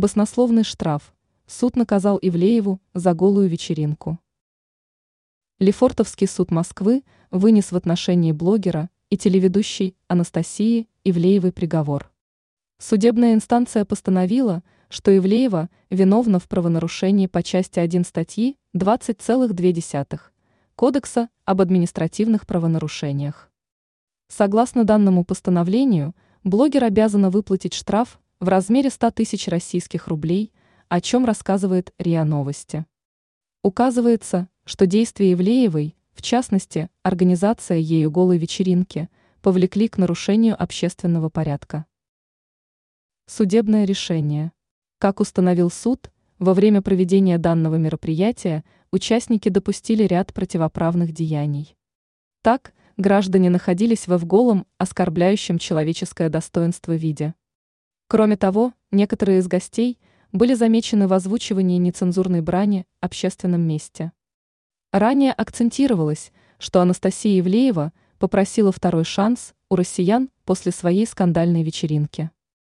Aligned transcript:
Баснословный 0.00 0.64
штраф. 0.64 1.12
Суд 1.46 1.76
наказал 1.76 2.18
Ивлееву 2.22 2.80
за 2.94 3.12
голую 3.12 3.50
вечеринку. 3.50 4.18
Лефортовский 5.58 6.26
суд 6.26 6.50
Москвы 6.50 7.04
вынес 7.30 7.70
в 7.70 7.76
отношении 7.76 8.32
блогера 8.32 8.88
и 9.10 9.18
телеведущей 9.18 9.94
Анастасии 10.08 10.88
Ивлеевой 11.04 11.52
приговор. 11.52 12.10
Судебная 12.78 13.34
инстанция 13.34 13.84
постановила, 13.84 14.62
что 14.88 15.14
Ивлеева 15.14 15.68
виновна 15.90 16.38
в 16.38 16.48
правонарушении 16.48 17.26
по 17.26 17.42
части 17.42 17.78
1 17.78 18.06
статьи 18.06 18.56
20,2 18.74 20.20
Кодекса 20.76 21.28
об 21.44 21.60
административных 21.60 22.46
правонарушениях. 22.46 23.50
Согласно 24.28 24.84
данному 24.84 25.26
постановлению, 25.26 26.14
блогер 26.42 26.84
обязана 26.84 27.28
выплатить 27.28 27.74
штраф 27.74 28.18
в 28.40 28.48
размере 28.48 28.88
100 28.88 29.10
тысяч 29.10 29.48
российских 29.48 30.08
рублей, 30.08 30.52
о 30.88 31.02
чем 31.02 31.26
рассказывает 31.26 31.92
РИА 31.98 32.24
Новости. 32.24 32.86
Указывается, 33.62 34.48
что 34.64 34.86
действия 34.86 35.34
Ивлеевой, 35.34 35.94
в 36.12 36.22
частности, 36.22 36.88
организация 37.02 37.76
ею 37.76 38.10
голой 38.10 38.38
вечеринки, 38.38 39.10
повлекли 39.42 39.88
к 39.88 39.98
нарушению 39.98 40.60
общественного 40.60 41.28
порядка. 41.28 41.84
Судебное 43.26 43.84
решение. 43.84 44.52
Как 44.98 45.20
установил 45.20 45.70
суд, 45.70 46.10
во 46.38 46.54
время 46.54 46.80
проведения 46.80 47.36
данного 47.36 47.76
мероприятия 47.76 48.64
участники 48.90 49.50
допустили 49.50 50.04
ряд 50.04 50.32
противоправных 50.32 51.12
деяний. 51.12 51.76
Так, 52.40 52.72
граждане 52.96 53.50
находились 53.50 54.08
в 54.08 54.24
голом, 54.24 54.66
оскорбляющем 54.78 55.58
человеческое 55.58 56.30
достоинство 56.30 56.96
виде. 56.96 57.34
Кроме 58.10 58.36
того, 58.36 58.74
некоторые 58.90 59.38
из 59.38 59.46
гостей 59.46 59.96
были 60.32 60.54
замечены 60.54 61.06
в 61.06 61.12
озвучивании 61.12 61.78
нецензурной 61.78 62.40
брани 62.40 62.84
в 63.00 63.04
общественном 63.04 63.60
месте. 63.60 64.10
Ранее 64.92 65.32
акцентировалось, 65.32 66.32
что 66.58 66.80
Анастасия 66.80 67.38
Ивлеева 67.38 67.92
попросила 68.18 68.72
второй 68.72 69.04
шанс 69.04 69.54
у 69.68 69.76
россиян 69.76 70.28
после 70.44 70.72
своей 70.72 71.06
скандальной 71.06 71.62
вечеринки. 71.62 72.32